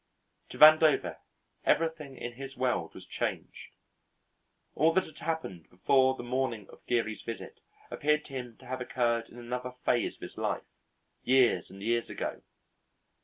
To 0.49 0.57
Vandover 0.57 1.17
everything 1.63 2.17
in 2.17 2.33
his 2.33 2.57
world 2.57 2.95
was 2.95 3.05
changed. 3.05 3.67
All 4.73 4.93
that 4.93 5.05
had 5.05 5.19
happened 5.19 5.69
before 5.69 6.15
the 6.15 6.23
morning 6.23 6.67
of 6.71 6.83
Geary's 6.87 7.21
visit 7.21 7.59
appeared 7.91 8.25
to 8.25 8.33
him 8.33 8.57
to 8.57 8.65
have 8.65 8.81
occurred 8.81 9.29
in 9.29 9.37
another 9.37 9.73
phase 9.85 10.15
of 10.15 10.21
his 10.21 10.39
life, 10.39 10.63
years 11.21 11.69
and 11.69 11.83
years 11.83 12.09
ago. 12.09 12.41